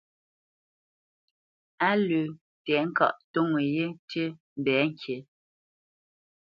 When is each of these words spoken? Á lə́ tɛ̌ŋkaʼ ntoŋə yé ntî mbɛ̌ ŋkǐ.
Á 1.87 1.89
lə́ 2.07 2.23
tɛ̌ŋkaʼ 2.65 3.15
ntoŋə 3.27 3.59
yé 3.75 3.85
ntî 3.95 4.23
mbɛ̌ 4.59 4.77
ŋkǐ. 4.91 5.15